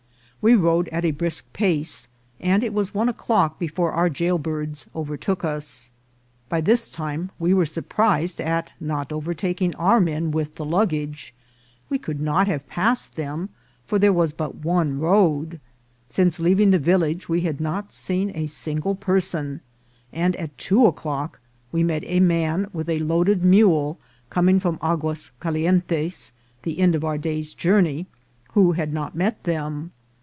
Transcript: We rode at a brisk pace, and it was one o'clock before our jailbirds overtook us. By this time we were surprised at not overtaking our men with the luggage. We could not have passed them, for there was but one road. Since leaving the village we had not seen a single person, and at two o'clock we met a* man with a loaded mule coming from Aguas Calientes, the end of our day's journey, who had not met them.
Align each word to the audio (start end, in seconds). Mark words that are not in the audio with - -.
We 0.43 0.55
rode 0.55 0.87
at 0.87 1.05
a 1.05 1.11
brisk 1.11 1.45
pace, 1.53 2.07
and 2.39 2.63
it 2.63 2.73
was 2.73 2.95
one 2.95 3.07
o'clock 3.07 3.59
before 3.59 3.91
our 3.91 4.09
jailbirds 4.09 4.87
overtook 4.95 5.45
us. 5.45 5.91
By 6.49 6.61
this 6.61 6.89
time 6.89 7.29
we 7.37 7.53
were 7.53 7.67
surprised 7.67 8.41
at 8.41 8.71
not 8.79 9.11
overtaking 9.13 9.75
our 9.75 9.99
men 9.99 10.31
with 10.31 10.55
the 10.55 10.65
luggage. 10.65 11.31
We 11.91 11.99
could 11.99 12.19
not 12.19 12.47
have 12.47 12.67
passed 12.67 13.15
them, 13.17 13.49
for 13.85 13.99
there 13.99 14.11
was 14.11 14.33
but 14.33 14.55
one 14.65 14.97
road. 14.99 15.59
Since 16.09 16.39
leaving 16.39 16.71
the 16.71 16.79
village 16.79 17.29
we 17.29 17.41
had 17.41 17.61
not 17.61 17.93
seen 17.93 18.31
a 18.33 18.47
single 18.47 18.95
person, 18.95 19.61
and 20.11 20.35
at 20.37 20.57
two 20.57 20.87
o'clock 20.87 21.39
we 21.71 21.83
met 21.83 22.03
a* 22.07 22.19
man 22.19 22.67
with 22.73 22.89
a 22.89 22.97
loaded 22.97 23.45
mule 23.45 23.99
coming 24.31 24.59
from 24.59 24.79
Aguas 24.81 25.29
Calientes, 25.39 26.31
the 26.63 26.79
end 26.79 26.95
of 26.95 27.05
our 27.05 27.19
day's 27.19 27.53
journey, 27.53 28.07
who 28.53 28.71
had 28.71 28.91
not 28.91 29.13
met 29.13 29.43
them. 29.43 29.91